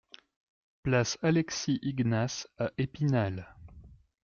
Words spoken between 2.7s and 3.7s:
Épinal